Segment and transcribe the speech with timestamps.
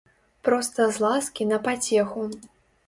[0.47, 2.29] Проста з ласкі на пацеху.